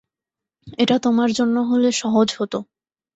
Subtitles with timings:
[0.77, 2.53] এটা তোমার জন্য হলে সহজ হত।